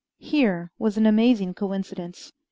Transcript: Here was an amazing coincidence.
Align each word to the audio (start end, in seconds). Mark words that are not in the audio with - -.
Here 0.17 0.71
was 0.79 0.97
an 0.97 1.05
amazing 1.05 1.53
coincidence. 1.53 2.33